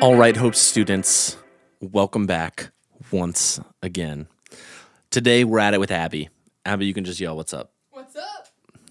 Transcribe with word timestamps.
All 0.00 0.16
right, 0.16 0.34
Hope 0.34 0.54
students, 0.54 1.36
welcome 1.80 2.24
back 2.24 2.70
once 3.12 3.60
again. 3.82 4.28
Today 5.10 5.44
we're 5.44 5.58
at 5.58 5.74
it 5.74 5.80
with 5.80 5.90
Abby. 5.90 6.30
Abby, 6.64 6.86
you 6.86 6.94
can 6.94 7.04
just 7.04 7.20
yell, 7.20 7.36
What's 7.36 7.52
up? 7.52 7.72
What's 7.90 8.16
up? 8.16 8.48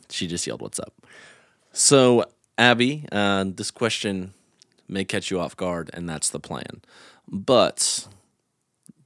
She 0.10 0.28
just 0.28 0.46
yelled, 0.46 0.62
What's 0.62 0.79
up? 0.79 0.94
So, 1.74 2.26
Abby, 2.60 3.06
uh, 3.12 3.46
this 3.47 3.72
question 3.72 4.35
may 4.87 5.03
catch 5.03 5.31
you 5.31 5.40
off 5.40 5.58
guard, 5.58 5.90
and 5.94 6.08
that's 6.08 6.29
the 6.29 6.40
plan. 6.40 6.83
But 7.28 8.07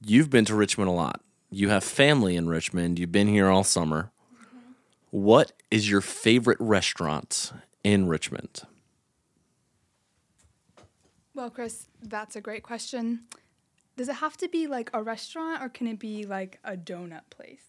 you've 0.04 0.28
been 0.28 0.44
to 0.44 0.54
Richmond 0.54 0.90
a 0.90 0.92
lot. 0.92 1.22
You 1.50 1.70
have 1.70 1.84
family 1.84 2.36
in 2.36 2.48
Richmond. 2.50 2.98
You've 2.98 3.12
been 3.12 3.28
here 3.28 3.48
all 3.48 3.64
summer. 3.64 4.10
What 5.10 5.52
is 5.70 5.88
your 5.88 6.02
favorite 6.02 6.58
restaurant 6.60 7.52
in 7.82 8.08
Richmond? 8.08 8.62
Well, 11.34 11.50
Chris, 11.50 11.88
that's 12.00 12.36
a 12.36 12.40
great 12.40 12.62
question. 12.62 13.24
Does 13.96 14.08
it 14.08 14.16
have 14.16 14.36
to 14.38 14.48
be 14.48 14.66
like 14.66 14.90
a 14.92 15.02
restaurant 15.02 15.62
or 15.62 15.68
can 15.68 15.86
it 15.88 15.98
be 15.98 16.24
like 16.24 16.58
a 16.64 16.76
donut 16.76 17.22
place? 17.30 17.64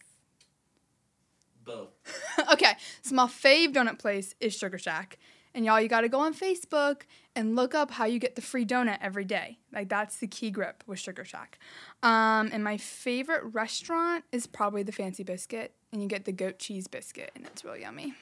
Both. 1.64 1.90
okay, 2.52 2.74
so 3.02 3.14
my 3.14 3.26
fave 3.26 3.72
donut 3.72 3.98
place 3.98 4.34
is 4.40 4.56
Sugar 4.56 4.78
Shack. 4.78 5.18
And 5.52 5.64
y'all, 5.64 5.80
you 5.80 5.88
gotta 5.88 6.08
go 6.08 6.20
on 6.20 6.34
Facebook 6.34 7.02
and 7.34 7.56
look 7.56 7.74
up 7.74 7.90
how 7.90 8.04
you 8.04 8.18
get 8.18 8.36
the 8.36 8.42
free 8.42 8.64
donut 8.64 8.98
every 9.00 9.24
day. 9.24 9.58
Like 9.72 9.88
that's 9.88 10.18
the 10.18 10.28
key 10.28 10.50
grip 10.50 10.84
with 10.86 11.00
Sugar 11.00 11.24
Shack. 11.24 11.58
Um, 12.02 12.50
and 12.52 12.62
my 12.62 12.76
favorite 12.76 13.42
restaurant 13.52 14.24
is 14.30 14.46
probably 14.46 14.84
the 14.84 14.92
Fancy 14.92 15.24
Biscuit, 15.24 15.74
and 15.92 16.02
you 16.02 16.08
get 16.08 16.24
the 16.24 16.32
goat 16.32 16.58
cheese 16.58 16.86
biscuit, 16.86 17.32
and 17.34 17.46
it's 17.46 17.64
real 17.64 17.76
yummy. 17.76 18.14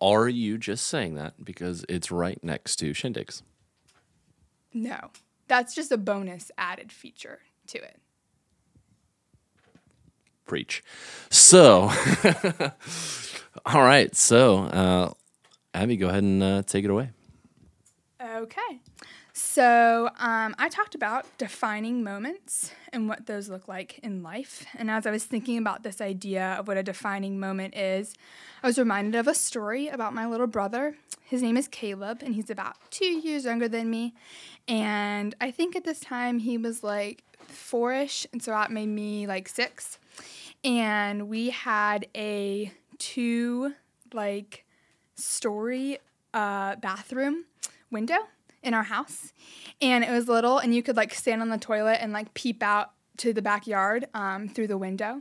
Are 0.00 0.28
you 0.28 0.56
just 0.58 0.86
saying 0.86 1.14
that 1.16 1.44
because 1.44 1.84
it's 1.88 2.10
right 2.10 2.42
next 2.42 2.76
to 2.76 2.92
Shindigs? 2.92 3.42
No, 4.72 5.10
that's 5.48 5.74
just 5.74 5.92
a 5.92 5.98
bonus 5.98 6.50
added 6.56 6.92
feature 6.92 7.40
to 7.68 7.78
it. 7.78 7.98
Preach. 10.46 10.82
So, 11.28 11.92
all 13.66 13.82
right. 13.82 14.14
So, 14.16 14.58
uh, 14.58 15.12
Abby, 15.74 15.96
go 15.96 16.08
ahead 16.08 16.22
and 16.22 16.42
uh, 16.42 16.62
take 16.62 16.84
it 16.84 16.90
away. 16.90 17.10
Okay. 18.22 18.80
So, 19.42 20.10
um, 20.18 20.54
I 20.58 20.68
talked 20.68 20.94
about 20.94 21.26
defining 21.38 22.04
moments 22.04 22.72
and 22.92 23.08
what 23.08 23.24
those 23.24 23.48
look 23.48 23.68
like 23.68 23.98
in 24.00 24.22
life. 24.22 24.66
And 24.76 24.90
as 24.90 25.06
I 25.06 25.10
was 25.10 25.24
thinking 25.24 25.56
about 25.56 25.82
this 25.82 26.02
idea 26.02 26.56
of 26.58 26.68
what 26.68 26.76
a 26.76 26.82
defining 26.82 27.40
moment 27.40 27.74
is, 27.74 28.14
I 28.62 28.66
was 28.66 28.78
reminded 28.78 29.18
of 29.18 29.26
a 29.26 29.34
story 29.34 29.88
about 29.88 30.12
my 30.12 30.26
little 30.26 30.46
brother. 30.46 30.94
His 31.24 31.42
name 31.42 31.56
is 31.56 31.68
Caleb, 31.68 32.20
and 32.22 32.34
he's 32.34 32.50
about 32.50 32.76
two 32.90 33.06
years 33.06 33.46
younger 33.46 33.66
than 33.66 33.88
me. 33.88 34.12
And 34.68 35.34
I 35.40 35.50
think 35.50 35.74
at 35.74 35.84
this 35.84 36.00
time 36.00 36.40
he 36.40 36.58
was 36.58 36.84
like 36.84 37.24
four-ish, 37.48 38.26
and 38.34 38.42
so 38.42 38.50
that 38.50 38.70
made 38.70 38.88
me 38.88 39.26
like 39.26 39.48
six. 39.48 39.98
And 40.62 41.30
we 41.30 41.48
had 41.48 42.06
a 42.14 42.72
two 42.98 43.72
like 44.12 44.66
story 45.14 45.98
uh, 46.34 46.76
bathroom 46.76 47.46
window 47.90 48.18
in 48.62 48.74
our 48.74 48.82
house 48.82 49.32
and 49.80 50.04
it 50.04 50.10
was 50.10 50.28
little 50.28 50.58
and 50.58 50.74
you 50.74 50.82
could 50.82 50.96
like 50.96 51.14
stand 51.14 51.40
on 51.42 51.48
the 51.48 51.58
toilet 51.58 51.98
and 52.00 52.12
like 52.12 52.34
peep 52.34 52.62
out 52.62 52.92
to 53.20 53.34
the 53.34 53.42
backyard 53.42 54.06
um, 54.14 54.48
through 54.48 54.66
the 54.66 54.78
window. 54.78 55.20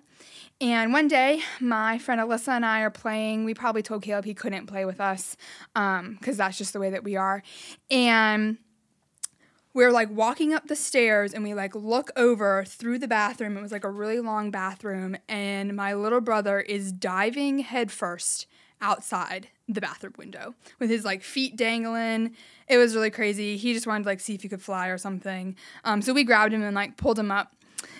And 0.61 0.93
one 0.93 1.09
day 1.09 1.41
my 1.59 1.97
friend 1.97 2.21
alyssa 2.21 2.49
and 2.49 2.65
i 2.65 2.79
are 2.81 2.89
playing. 2.89 3.43
We 3.43 3.53
probably 3.53 3.81
told 3.81 4.03
caleb 4.03 4.23
he 4.23 4.33
couldn't 4.33 4.67
play 4.67 4.85
with 4.85 5.01
us 5.01 5.35
because 5.73 5.99
um, 5.99 6.17
that's 6.21 6.57
just 6.57 6.71
the 6.71 6.79
way 6.79 6.89
that 6.91 7.03
we 7.03 7.17
are. 7.17 7.43
And 7.91 8.57
we're 9.73 9.91
like 9.91 10.09
walking 10.09 10.53
up 10.53 10.67
the 10.67 10.75
stairs 10.75 11.33
and 11.33 11.43
we 11.43 11.53
like 11.53 11.75
look 11.75 12.09
over 12.15 12.63
through 12.65 12.99
the 12.99 13.07
bathroom. 13.07 13.57
It 13.57 13.61
was 13.61 13.71
like 13.71 13.83
a 13.83 13.89
really 13.89 14.19
long 14.19 14.49
bathroom 14.49 15.17
and 15.27 15.75
my 15.75 15.93
little 15.93 16.21
brother 16.21 16.59
is 16.59 16.93
diving 16.93 17.59
headfirst 17.59 18.47
outside 18.81 19.47
the 19.67 19.81
bathroom 19.81 20.13
window 20.17 20.55
with 20.79 20.89
his 20.89 21.05
like 21.05 21.23
feet 21.23 21.55
dangling. 21.55 22.35
It 22.67 22.77
was 22.77 22.95
really 22.95 23.11
crazy. 23.11 23.57
He 23.57 23.73
just 23.73 23.87
wanted 23.87 24.03
to 24.03 24.09
like 24.09 24.19
see 24.19 24.35
if 24.35 24.41
he 24.41 24.49
could 24.49 24.61
fly 24.61 24.87
or 24.87 24.97
something. 24.97 25.55
Um, 25.83 26.01
so 26.01 26.13
we 26.13 26.23
grabbed 26.23 26.53
him 26.53 26.63
and 26.63 26.75
like 26.75 26.97
pulled 26.97 27.19
him 27.19 27.31
up. 27.31 27.55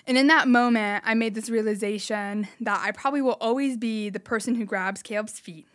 And 0.08 0.18
in 0.18 0.28
that 0.28 0.48
moment, 0.48 1.04
I 1.06 1.14
made 1.14 1.36
this 1.36 1.50
realization 1.50 2.48
that 2.60 2.82
I 2.84 2.92
probably 2.92 3.22
will 3.22 3.38
always 3.40 3.78
be 3.78 4.10
the 4.10 4.20
person 4.20 4.56
who 4.56 4.66
grabs 4.66 5.02
Caleb's 5.02 5.40
feet 5.40 5.68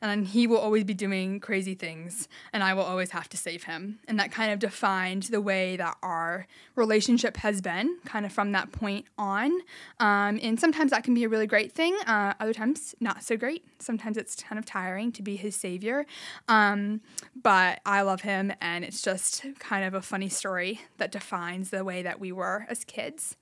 and 0.00 0.26
he 0.26 0.46
will 0.46 0.58
always 0.58 0.84
be 0.84 0.94
doing 0.94 1.40
crazy 1.40 1.74
things 1.74 2.28
and 2.52 2.62
i 2.62 2.74
will 2.74 2.82
always 2.82 3.10
have 3.10 3.28
to 3.28 3.36
save 3.36 3.64
him. 3.64 3.98
And 4.08 4.18
that 4.18 4.30
kind 4.32 4.52
of 4.52 4.58
defined 4.58 5.24
the 5.24 5.40
way 5.40 5.76
that 5.76 5.96
our 6.02 6.46
relationship 6.74 7.36
has 7.38 7.60
been 7.60 7.98
kind 8.04 8.26
of 8.26 8.32
from 8.32 8.52
that 8.52 8.72
point 8.72 9.06
on. 9.16 9.52
Um, 10.00 10.38
and 10.42 10.58
sometimes 10.58 10.90
that 10.90 11.04
can 11.04 11.14
be 11.14 11.24
a 11.24 11.28
really 11.28 11.46
great 11.46 11.72
thing 11.72 11.96
uh, 12.06 12.34
other 12.40 12.52
times 12.52 12.94
not 13.00 13.22
so 13.22 13.36
great. 13.36 13.64
Sometimes 13.78 14.16
it's 14.16 14.36
kind 14.36 14.58
of 14.58 14.64
tiring 14.64 15.12
to 15.12 15.22
be 15.22 15.36
his 15.36 15.54
savior. 15.56 16.06
Um, 16.48 17.00
but 17.40 17.80
i 17.86 18.02
love 18.02 18.22
him 18.22 18.52
and 18.60 18.84
it's 18.84 19.02
just 19.02 19.44
kind 19.58 19.84
of 19.84 19.94
a 19.94 20.02
funny 20.02 20.28
story 20.28 20.80
that 20.98 21.12
defines 21.12 21.70
the 21.70 21.84
way 21.84 22.02
that 22.02 22.18
we 22.20 22.32
were 22.32 22.66
as 22.68 22.84
kids. 22.84 23.36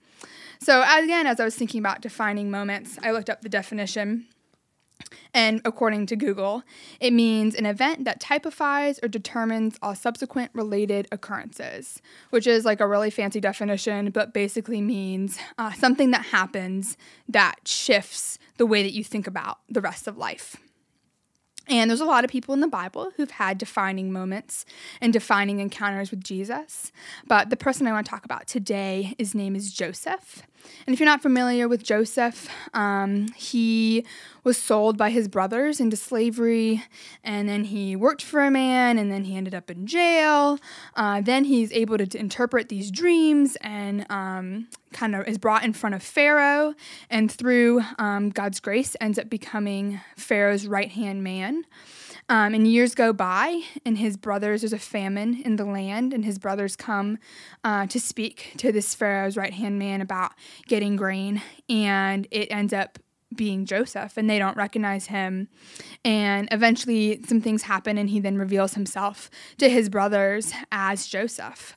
So 0.61 0.83
again 0.87 1.27
as 1.27 1.41
i 1.41 1.45
was 1.45 1.55
thinking 1.55 1.81
about 1.81 2.01
defining 2.01 2.51
moments 2.51 2.99
i 3.03 3.11
looked 3.11 3.29
up 3.29 3.43
the 3.43 3.49
definition 3.49 4.27
and 5.35 5.61
according 5.65 6.07
to 6.07 6.17
Google, 6.17 6.63
it 7.01 7.13
means 7.13 7.55
an 7.55 7.67
event 7.67 8.05
that 8.05 8.21
typifies 8.21 8.99
or 9.03 9.09
determines 9.09 9.79
all 9.83 9.95
subsequent 9.95 10.51
related 10.55 11.07
occurrences, 11.13 12.01
which 12.31 12.47
is 12.47 12.65
like 12.65 12.81
a 12.81 12.87
really 12.87 13.11
fancy 13.11 13.41
definition, 13.41 14.11
but 14.11 14.33
basically 14.33 14.81
means 14.81 15.39
uh, 15.59 15.73
something 15.73 16.11
that 16.13 16.27
happens 16.27 16.97
that 17.29 17.57
shifts 17.67 18.39
the 18.57 18.67
way 18.67 18.83
that 18.83 18.93
you 18.93 19.05
think 19.05 19.27
about 19.27 19.59
the 19.69 19.81
rest 19.81 20.07
of 20.07 20.17
life. 20.17 20.57
And 21.69 21.91
there's 21.91 22.01
a 22.01 22.05
lot 22.05 22.25
of 22.25 22.31
people 22.31 22.55
in 22.55 22.61
the 22.61 22.69
Bible 22.69 23.11
who've 23.17 23.31
had 23.31 23.59
defining 23.59 24.13
moments 24.13 24.65
and 25.01 25.13
defining 25.13 25.59
encounters 25.59 26.11
with 26.11 26.23
Jesus. 26.23 26.93
But 27.27 27.51
the 27.51 27.57
person 27.57 27.87
I 27.87 27.93
want 27.93 28.07
to 28.07 28.11
talk 28.11 28.25
about 28.25 28.47
today, 28.47 29.15
his 29.19 29.35
name 29.35 29.57
is 29.57 29.73
Joseph. 29.73 30.43
And 30.87 30.95
if 30.95 31.01
you're 31.01 31.09
not 31.09 31.23
familiar 31.23 31.69
with 31.69 31.83
Joseph, 31.83 32.49
um, 32.73 33.29
he 33.37 34.05
was 34.47 34.57
sold 34.57 34.97
by 34.97 35.11
his 35.11 35.27
brothers 35.27 35.81
into 35.81 35.97
slavery, 35.97 36.81
and 37.25 37.49
then 37.49 37.65
he 37.65 37.97
worked 37.97 38.23
for 38.23 38.43
a 38.43 38.51
man, 38.51 38.97
and 38.97 39.11
then 39.11 39.25
he 39.25 39.37
ended 39.37 39.57
up 39.57 39.69
in 39.73 39.89
jail. 39.89 40.61
Uh, 40.95 41.21
then 41.21 41.43
he's 41.43 41.73
able 41.73 41.99
to, 41.99 42.07
to, 42.07 42.17
interpret 42.17 42.69
these 42.69 42.93
dreams 42.93 43.57
and 43.61 44.07
um, 44.09 44.69
kind 44.93 45.17
of 45.17 45.27
is 45.27 45.37
brought 45.37 45.65
in 45.65 45.73
front 45.73 45.97
of 45.97 46.03
Pharaoh, 46.03 46.75
and 47.11 47.31
through 47.31 47.83
um, 47.99 48.31
God's 48.31 48.61
grace, 48.61 48.95
ends 49.01 49.19
up 49.19 49.29
becoming 49.29 50.01
Pharaoh's 50.17 50.69
right 50.69 50.93
hand 50.93 51.25
man. 51.25 51.65
Um, 52.29 52.55
and 52.55 52.67
years 52.69 52.95
go 52.95 53.13
by, 53.13 53.63
and 53.85 53.99
his 53.99 54.17
brothers, 54.17 54.61
there's 54.61 54.73
a 54.73 54.79
famine 54.79 55.43
in 55.45 55.57
the 55.57 55.65
land, 55.65 56.13
and 56.13 56.25
his 56.25 56.39
brothers 56.39 56.77
come 56.77 57.19
uh, 57.65 57.87
to 57.87 57.99
speak 57.99 58.55
to 58.59 58.71
this 58.71 58.95
Pharaoh's 58.95 59.37
right 59.37 59.53
hand 59.53 59.79
man 59.79 60.01
about 60.01 60.33
getting 60.69 60.95
grain, 60.95 61.43
and 61.69 62.29
it 62.31 62.51
ends 62.53 62.73
up 62.73 62.99
being 63.35 63.67
Joseph, 63.67 64.17
and 64.17 64.31
they 64.31 64.39
don't 64.39 64.57
recognize 64.57 65.07
him. 65.07 65.49
And 66.05 66.49
eventually, 66.53 67.21
some 67.27 67.41
things 67.41 67.63
happen, 67.63 67.99
and 67.99 68.11
he 68.11 68.21
then 68.21 68.39
reveals 68.39 68.75
himself 68.75 69.31
to 69.59 69.69
his 69.69 69.89
brothers 69.89 70.53
as 70.71 71.07
Joseph. 71.07 71.77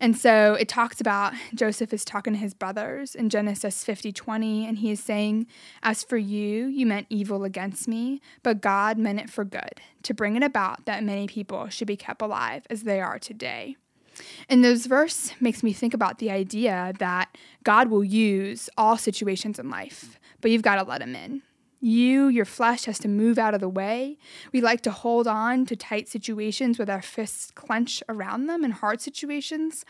And 0.00 0.16
so 0.16 0.54
it 0.54 0.68
talks 0.68 1.00
about 1.00 1.32
Joseph 1.54 1.92
is 1.92 2.04
talking 2.04 2.34
to 2.34 2.38
his 2.38 2.54
brothers 2.54 3.14
in 3.14 3.30
Genesis 3.30 3.84
50 3.84 4.12
20, 4.12 4.66
and 4.66 4.78
he 4.78 4.90
is 4.90 5.00
saying, 5.00 5.46
As 5.82 6.02
for 6.02 6.16
you, 6.16 6.66
you 6.66 6.86
meant 6.86 7.06
evil 7.08 7.44
against 7.44 7.88
me, 7.88 8.20
but 8.42 8.60
God 8.60 8.98
meant 8.98 9.20
it 9.20 9.30
for 9.30 9.44
good, 9.44 9.80
to 10.02 10.14
bring 10.14 10.36
it 10.36 10.42
about 10.42 10.84
that 10.86 11.04
many 11.04 11.26
people 11.26 11.68
should 11.68 11.88
be 11.88 11.96
kept 11.96 12.22
alive 12.22 12.66
as 12.68 12.82
they 12.82 13.00
are 13.00 13.18
today. 13.18 13.76
And 14.48 14.64
those 14.64 14.86
verse 14.86 15.32
makes 15.40 15.62
me 15.62 15.72
think 15.72 15.92
about 15.92 16.18
the 16.18 16.30
idea 16.30 16.92
that 16.98 17.36
God 17.64 17.88
will 17.90 18.04
use 18.04 18.70
all 18.76 18.96
situations 18.96 19.58
in 19.58 19.68
life, 19.70 20.18
but 20.46 20.52
you've 20.52 20.62
got 20.62 20.76
to 20.76 20.88
let 20.88 21.02
him 21.02 21.16
in. 21.16 21.42
You, 21.80 22.28
your 22.28 22.44
flesh, 22.44 22.84
has 22.84 23.00
to 23.00 23.08
move 23.08 23.36
out 23.36 23.52
of 23.52 23.58
the 23.58 23.68
way. 23.68 24.16
We 24.52 24.60
like 24.60 24.80
to 24.82 24.92
hold 24.92 25.26
on 25.26 25.66
to 25.66 25.74
tight 25.74 26.08
situations 26.08 26.78
with 26.78 26.88
our 26.88 27.02
fists 27.02 27.50
clenched 27.50 28.04
around 28.08 28.46
them 28.46 28.64
in 28.64 28.70
hard 28.70 29.00
situations, 29.00 29.84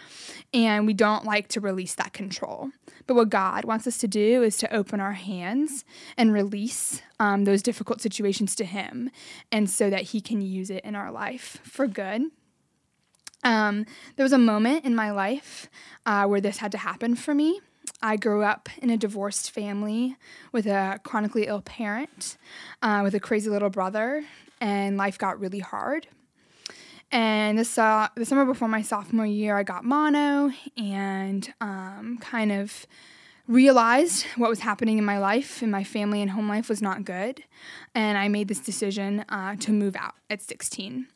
and 0.54 0.86
we 0.86 0.94
don't 0.94 1.26
like 1.26 1.48
to 1.48 1.60
release 1.60 1.94
that 1.96 2.14
control. 2.14 2.70
But 3.06 3.16
what 3.16 3.28
God 3.28 3.66
wants 3.66 3.86
us 3.86 3.98
to 3.98 4.08
do 4.08 4.42
is 4.42 4.56
to 4.56 4.74
open 4.74 4.98
our 4.98 5.12
hands 5.12 5.84
and 6.16 6.32
release 6.32 7.02
um, 7.20 7.44
those 7.44 7.60
difficult 7.60 8.00
situations 8.00 8.56
to 8.56 8.64
Him, 8.64 9.10
and 9.52 9.68
so 9.68 9.90
that 9.90 10.04
He 10.04 10.22
can 10.22 10.40
use 10.40 10.70
it 10.70 10.82
in 10.86 10.96
our 10.96 11.12
life 11.12 11.58
for 11.64 11.86
good. 11.86 12.22
Um, 13.44 13.84
there 14.16 14.24
was 14.24 14.32
a 14.32 14.38
moment 14.38 14.86
in 14.86 14.94
my 14.94 15.10
life 15.10 15.68
uh, 16.06 16.24
where 16.24 16.40
this 16.40 16.56
had 16.56 16.72
to 16.72 16.78
happen 16.78 17.14
for 17.14 17.34
me. 17.34 17.60
I 18.02 18.16
grew 18.16 18.42
up 18.42 18.68
in 18.82 18.90
a 18.90 18.96
divorced 18.96 19.50
family 19.50 20.16
with 20.52 20.66
a 20.66 21.00
chronically 21.02 21.46
ill 21.46 21.62
parent, 21.62 22.36
uh, 22.82 23.00
with 23.02 23.14
a 23.14 23.20
crazy 23.20 23.50
little 23.50 23.70
brother, 23.70 24.24
and 24.60 24.96
life 24.96 25.18
got 25.18 25.40
really 25.40 25.60
hard. 25.60 26.06
And 27.12 27.58
this 27.58 27.78
uh, 27.78 28.08
the 28.16 28.24
summer 28.24 28.44
before 28.44 28.68
my 28.68 28.82
sophomore 28.82 29.26
year, 29.26 29.56
I 29.56 29.62
got 29.62 29.84
mono 29.84 30.52
and 30.76 31.52
um, 31.60 32.18
kind 32.20 32.52
of 32.52 32.86
realized 33.46 34.26
what 34.36 34.50
was 34.50 34.60
happening 34.60 34.98
in 34.98 35.04
my 35.04 35.18
life 35.18 35.62
and 35.62 35.70
my 35.70 35.84
family 35.84 36.20
and 36.20 36.32
home 36.32 36.48
life 36.48 36.68
was 36.68 36.82
not 36.82 37.04
good. 37.04 37.44
And 37.94 38.18
I 38.18 38.28
made 38.28 38.48
this 38.48 38.58
decision 38.58 39.24
uh, 39.28 39.54
to 39.56 39.72
move 39.72 39.94
out 39.94 40.14
at 40.28 40.42
16. 40.42 41.06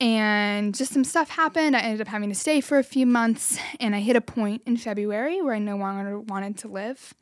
And 0.00 0.74
just 0.74 0.92
some 0.92 1.04
stuff 1.04 1.30
happened. 1.30 1.76
I 1.76 1.80
ended 1.80 2.00
up 2.00 2.08
having 2.08 2.28
to 2.28 2.34
stay 2.34 2.60
for 2.60 2.78
a 2.78 2.84
few 2.84 3.06
months, 3.06 3.58
and 3.80 3.94
I 3.94 4.00
hit 4.00 4.16
a 4.16 4.20
point 4.20 4.62
in 4.66 4.76
February 4.76 5.40
where 5.40 5.54
I 5.54 5.58
no 5.58 5.76
longer 5.76 6.18
wanted 6.18 6.58
to 6.58 6.68
live. 6.68 7.14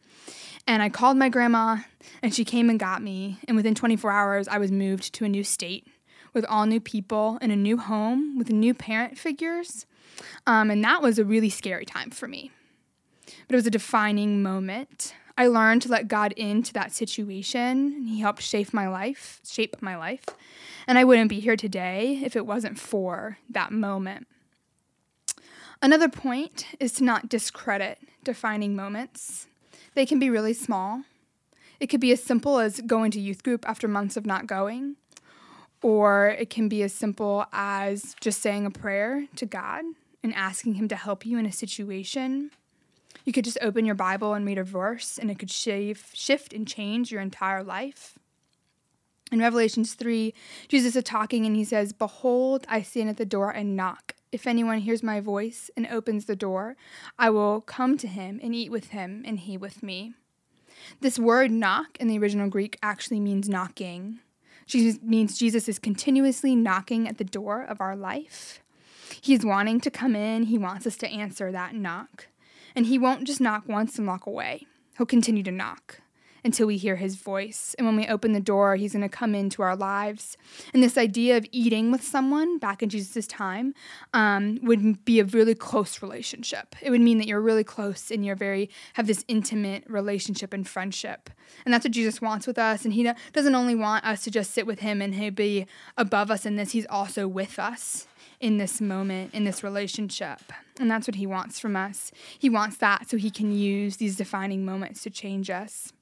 And 0.66 0.82
I 0.82 0.88
called 0.88 1.16
my 1.16 1.28
grandma, 1.28 1.78
and 2.22 2.34
she 2.34 2.44
came 2.44 2.70
and 2.70 2.78
got 2.78 3.02
me. 3.02 3.38
And 3.46 3.56
within 3.56 3.74
24 3.74 4.10
hours, 4.10 4.48
I 4.48 4.58
was 4.58 4.70
moved 4.70 5.12
to 5.14 5.24
a 5.24 5.28
new 5.28 5.44
state 5.44 5.86
with 6.32 6.44
all 6.46 6.66
new 6.66 6.80
people 6.80 7.38
in 7.42 7.50
a 7.50 7.56
new 7.56 7.76
home 7.76 8.38
with 8.38 8.50
new 8.50 8.74
parent 8.74 9.18
figures. 9.18 9.86
Um, 10.46 10.70
and 10.70 10.82
that 10.84 11.02
was 11.02 11.18
a 11.18 11.24
really 11.24 11.50
scary 11.50 11.84
time 11.84 12.10
for 12.10 12.28
me. 12.28 12.50
But 13.26 13.54
it 13.54 13.56
was 13.56 13.66
a 13.66 13.70
defining 13.70 14.42
moment. 14.42 15.14
I 15.36 15.46
learned 15.46 15.82
to 15.82 15.88
let 15.88 16.08
God 16.08 16.32
into 16.32 16.72
that 16.74 16.92
situation, 16.92 17.60
and 17.60 18.08
He 18.08 18.20
helped 18.20 18.42
shape 18.42 18.72
my 18.72 18.88
life, 18.88 19.40
shape 19.44 19.76
my 19.80 19.96
life. 19.96 20.24
And 20.86 20.98
I 20.98 21.04
wouldn't 21.04 21.30
be 21.30 21.40
here 21.40 21.56
today 21.56 22.20
if 22.22 22.36
it 22.36 22.46
wasn't 22.46 22.78
for 22.78 23.38
that 23.48 23.72
moment. 23.72 24.26
Another 25.80 26.08
point 26.08 26.66
is 26.78 26.92
to 26.94 27.04
not 27.04 27.28
discredit 27.28 27.98
defining 28.22 28.76
moments. 28.76 29.46
They 29.94 30.06
can 30.06 30.18
be 30.18 30.30
really 30.30 30.54
small. 30.54 31.02
It 31.80 31.88
could 31.88 32.00
be 32.00 32.12
as 32.12 32.22
simple 32.22 32.60
as 32.60 32.80
going 32.82 33.10
to 33.12 33.20
youth 33.20 33.42
group 33.42 33.68
after 33.68 33.88
months 33.88 34.16
of 34.16 34.24
not 34.24 34.46
going, 34.46 34.96
or 35.82 36.28
it 36.28 36.50
can 36.50 36.68
be 36.68 36.82
as 36.82 36.94
simple 36.94 37.46
as 37.52 38.14
just 38.20 38.40
saying 38.40 38.64
a 38.64 38.70
prayer 38.70 39.26
to 39.36 39.46
God 39.46 39.84
and 40.22 40.32
asking 40.34 40.74
Him 40.74 40.86
to 40.88 40.96
help 40.96 41.26
you 41.26 41.38
in 41.38 41.46
a 41.46 41.52
situation. 41.52 42.52
You 43.24 43.32
could 43.32 43.44
just 43.44 43.58
open 43.60 43.84
your 43.84 43.94
Bible 43.94 44.34
and 44.34 44.44
read 44.44 44.58
a 44.58 44.64
verse, 44.64 45.18
and 45.18 45.30
it 45.30 45.38
could 45.38 45.50
shift 45.50 46.52
and 46.52 46.66
change 46.66 47.12
your 47.12 47.20
entire 47.20 47.62
life. 47.62 48.18
In 49.32 49.38
Revelations 49.38 49.94
3, 49.94 50.34
Jesus 50.68 50.94
is 50.94 51.04
talking 51.04 51.46
and 51.46 51.56
he 51.56 51.64
says, 51.64 51.94
Behold, 51.94 52.66
I 52.68 52.82
stand 52.82 53.08
at 53.08 53.16
the 53.16 53.24
door 53.24 53.50
and 53.50 53.74
knock. 53.74 54.14
If 54.30 54.46
anyone 54.46 54.78
hears 54.78 55.02
my 55.02 55.20
voice 55.20 55.70
and 55.74 55.86
opens 55.86 56.26
the 56.26 56.36
door, 56.36 56.76
I 57.18 57.30
will 57.30 57.62
come 57.62 57.96
to 57.98 58.06
him 58.06 58.40
and 58.42 58.54
eat 58.54 58.70
with 58.70 58.88
him, 58.88 59.22
and 59.26 59.38
he 59.40 59.56
with 59.56 59.82
me. 59.82 60.12
This 61.00 61.18
word 61.18 61.50
knock 61.50 61.96
in 61.98 62.08
the 62.08 62.18
original 62.18 62.48
Greek 62.48 62.78
actually 62.82 63.20
means 63.20 63.48
knocking. 63.48 64.20
Jesus 64.66 65.00
means 65.02 65.38
Jesus 65.38 65.68
is 65.68 65.78
continuously 65.78 66.54
knocking 66.54 67.08
at 67.08 67.18
the 67.18 67.24
door 67.24 67.62
of 67.62 67.80
our 67.80 67.96
life. 67.96 68.62
He's 69.20 69.44
wanting 69.44 69.80
to 69.80 69.90
come 69.90 70.14
in, 70.14 70.44
he 70.44 70.58
wants 70.58 70.86
us 70.86 70.96
to 70.98 71.08
answer 71.08 71.52
that 71.52 71.74
knock. 71.74 72.28
And 72.74 72.86
he 72.86 72.98
won't 72.98 73.24
just 73.24 73.40
knock 73.40 73.64
once 73.68 73.98
and 73.98 74.06
walk 74.06 74.26
away. 74.26 74.66
He'll 74.96 75.06
continue 75.06 75.42
to 75.42 75.50
knock 75.50 76.00
until 76.44 76.66
we 76.66 76.76
hear 76.76 76.96
his 76.96 77.14
voice. 77.16 77.74
And 77.78 77.86
when 77.86 77.96
we 77.96 78.06
open 78.06 78.32
the 78.32 78.40
door, 78.40 78.76
he's 78.76 78.92
going 78.92 79.02
to 79.02 79.08
come 79.08 79.34
into 79.34 79.62
our 79.62 79.76
lives. 79.76 80.36
And 80.74 80.82
this 80.82 80.98
idea 80.98 81.36
of 81.36 81.46
eating 81.52 81.92
with 81.92 82.02
someone 82.02 82.58
back 82.58 82.82
in 82.82 82.88
Jesus' 82.88 83.26
time 83.26 83.74
um, 84.12 84.58
would 84.62 85.04
be 85.04 85.20
a 85.20 85.24
really 85.24 85.54
close 85.54 86.02
relationship. 86.02 86.74
It 86.82 86.90
would 86.90 87.00
mean 87.00 87.18
that 87.18 87.28
you're 87.28 87.40
really 87.40 87.64
close 87.64 88.10
and 88.10 88.24
you're 88.24 88.36
very, 88.36 88.70
have 88.94 89.06
this 89.06 89.24
intimate 89.28 89.84
relationship 89.88 90.52
and 90.52 90.66
friendship. 90.66 91.30
And 91.64 91.72
that's 91.72 91.84
what 91.84 91.92
Jesus 91.92 92.20
wants 92.20 92.46
with 92.46 92.58
us. 92.58 92.84
And 92.84 92.92
he 92.92 93.08
doesn't 93.32 93.54
only 93.54 93.74
want 93.74 94.04
us 94.04 94.24
to 94.24 94.30
just 94.30 94.52
sit 94.52 94.66
with 94.66 94.80
him 94.80 95.00
and 95.00 95.14
he 95.14 95.30
be 95.30 95.66
above 95.96 96.30
us 96.30 96.44
in 96.44 96.56
this, 96.56 96.72
he's 96.72 96.86
also 96.86 97.28
with 97.28 97.58
us 97.58 98.06
in 98.42 98.58
this 98.58 98.80
moment, 98.80 99.32
in 99.32 99.44
this 99.44 99.62
relationship. 99.62 100.40
And 100.78 100.90
that's 100.90 101.06
what 101.06 101.14
he 101.14 101.26
wants 101.26 101.60
from 101.60 101.76
us. 101.76 102.10
He 102.38 102.50
wants 102.50 102.76
that 102.78 103.08
so 103.08 103.16
he 103.16 103.30
can 103.30 103.56
use 103.56 103.96
these 103.96 104.16
defining 104.16 104.64
moments 104.64 105.02
to 105.04 105.10
change 105.10 105.48
us. 105.48 105.92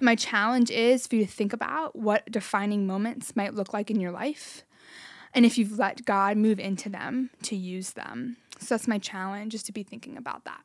My 0.00 0.16
challenge 0.16 0.70
is 0.70 1.06
for 1.06 1.16
you 1.16 1.26
to 1.26 1.30
think 1.30 1.52
about 1.52 1.94
what 1.94 2.32
defining 2.32 2.86
moments 2.86 3.36
might 3.36 3.54
look 3.54 3.74
like 3.74 3.90
in 3.90 4.00
your 4.00 4.10
life. 4.10 4.64
And 5.34 5.44
if 5.44 5.58
you've 5.58 5.78
let 5.78 6.06
God 6.06 6.38
move 6.38 6.58
into 6.58 6.88
them, 6.88 7.28
to 7.42 7.54
use 7.54 7.92
them. 7.92 8.38
So 8.58 8.74
that's 8.74 8.88
my 8.88 8.98
challenge, 8.98 9.54
is 9.54 9.62
to 9.64 9.72
be 9.72 9.82
thinking 9.82 10.16
about 10.16 10.44
that. 10.46 10.62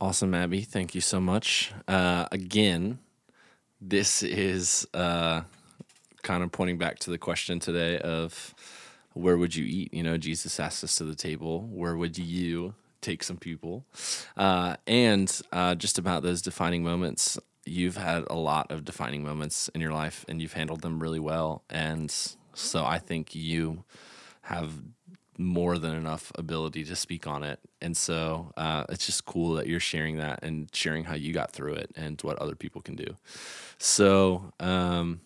Awesome, 0.00 0.34
Abby. 0.34 0.62
Thank 0.62 0.96
you 0.96 1.00
so 1.00 1.20
much. 1.20 1.72
Uh, 1.86 2.26
again, 2.32 2.98
this 3.80 4.24
is 4.24 4.88
uh, 4.92 5.42
kind 6.24 6.42
of 6.42 6.50
pointing 6.50 6.78
back 6.78 6.98
to 7.00 7.10
the 7.10 7.18
question 7.18 7.60
today 7.60 7.98
of 7.98 8.54
where 9.12 9.36
would 9.38 9.54
you 9.54 9.64
eat? 9.64 9.94
You 9.94 10.02
know, 10.02 10.18
Jesus 10.18 10.58
asked 10.58 10.82
us 10.82 10.96
to 10.96 11.04
the 11.04 11.14
table. 11.14 11.68
Where 11.68 11.96
would 11.96 12.18
you 12.18 12.74
take 13.04 13.22
some 13.22 13.36
people. 13.36 13.84
Uh, 14.36 14.76
and 14.86 15.40
uh, 15.52 15.74
just 15.74 15.98
about 15.98 16.22
those 16.22 16.42
defining 16.42 16.82
moments, 16.82 17.38
you've 17.64 17.96
had 17.96 18.24
a 18.28 18.34
lot 18.34 18.72
of 18.72 18.84
defining 18.84 19.22
moments 19.22 19.68
in 19.74 19.80
your 19.80 19.92
life 19.92 20.24
and 20.28 20.40
you've 20.42 20.54
handled 20.54 20.80
them 20.80 21.00
really 21.00 21.20
well. 21.20 21.62
And 21.70 22.10
so 22.54 22.84
I 22.84 22.98
think 22.98 23.34
you 23.34 23.84
have 24.42 24.72
more 25.36 25.78
than 25.78 25.94
enough 25.94 26.32
ability 26.36 26.84
to 26.84 26.96
speak 26.96 27.26
on 27.26 27.42
it. 27.42 27.58
And 27.80 27.96
so 27.96 28.52
uh, 28.56 28.84
it's 28.88 29.06
just 29.06 29.24
cool 29.24 29.54
that 29.54 29.66
you're 29.66 29.80
sharing 29.80 30.18
that 30.18 30.42
and 30.42 30.68
sharing 30.74 31.04
how 31.04 31.14
you 31.14 31.32
got 31.32 31.52
through 31.52 31.74
it 31.74 31.90
and 31.96 32.20
what 32.22 32.38
other 32.38 32.54
people 32.54 32.80
can 32.80 32.94
do. 32.94 33.16
So, 33.78 34.52
um, 34.60 35.20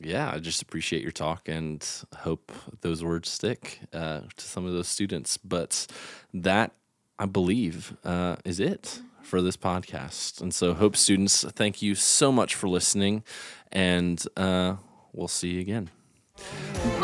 yeah, 0.00 0.30
I 0.32 0.38
just 0.38 0.62
appreciate 0.62 1.02
your 1.02 1.12
talk 1.12 1.48
and 1.48 1.86
hope 2.18 2.52
those 2.80 3.04
words 3.04 3.28
stick 3.28 3.80
uh, 3.92 4.20
to 4.36 4.44
some 4.44 4.66
of 4.66 4.72
those 4.72 4.88
students. 4.88 5.36
But 5.36 5.86
that 6.34 6.72
I 7.18 7.26
believe, 7.26 7.96
uh, 8.04 8.36
is 8.44 8.58
it 8.58 9.00
for 9.22 9.40
this 9.40 9.56
podcast. 9.56 10.40
And 10.40 10.52
so, 10.52 10.74
Hope 10.74 10.96
students, 10.96 11.44
thank 11.52 11.80
you 11.80 11.94
so 11.94 12.32
much 12.32 12.54
for 12.54 12.68
listening, 12.68 13.22
and 13.70 14.22
uh, 14.36 14.76
we'll 15.12 15.28
see 15.28 15.50
you 15.50 15.60
again. 15.60 15.90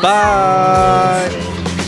Bye. 0.01 1.85